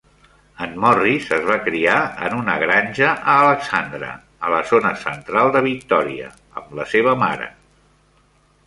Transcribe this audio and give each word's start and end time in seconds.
En 0.65 0.71
Morris 0.85 1.27
es 1.35 1.43
va 1.49 1.57
criar 1.67 1.97
en 2.29 2.37
una 2.37 2.55
granja 2.63 3.11
a 3.11 3.35
Alexandra, 3.43 4.11
a 4.49 4.53
la 4.57 4.63
zona 4.73 4.95
central 5.05 5.55
de 5.59 5.63
Victoria, 5.71 6.33
amb 6.63 6.77
la 6.81 6.89
seva 6.97 7.17
mare. 7.29 7.55